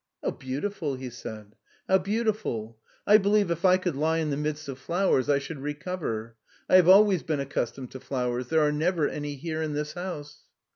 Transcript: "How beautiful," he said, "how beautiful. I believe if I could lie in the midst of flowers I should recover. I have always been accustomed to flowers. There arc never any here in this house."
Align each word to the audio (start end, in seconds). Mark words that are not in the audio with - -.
"How 0.23 0.31
beautiful," 0.31 0.95
he 0.95 1.11
said, 1.11 1.53
"how 1.87 1.99
beautiful. 1.99 2.79
I 3.05 3.19
believe 3.19 3.51
if 3.51 3.63
I 3.63 3.77
could 3.77 3.95
lie 3.95 4.17
in 4.17 4.31
the 4.31 4.35
midst 4.35 4.67
of 4.67 4.79
flowers 4.79 5.29
I 5.29 5.37
should 5.37 5.59
recover. 5.59 6.37
I 6.67 6.77
have 6.77 6.89
always 6.89 7.21
been 7.21 7.39
accustomed 7.39 7.91
to 7.91 7.99
flowers. 7.99 8.47
There 8.47 8.61
arc 8.61 8.73
never 8.73 9.07
any 9.07 9.35
here 9.35 9.61
in 9.61 9.73
this 9.75 9.93
house." 9.93 10.39